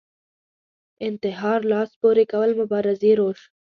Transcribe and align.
انتحار 1.07 1.59
لاس 1.71 1.89
پورې 2.01 2.23
کول 2.31 2.49
مبارزې 2.61 3.11
روش 3.19 3.39